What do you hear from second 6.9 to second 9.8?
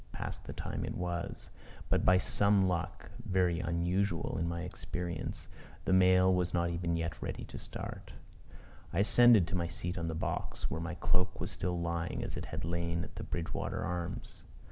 yet ready to start. I ascended to my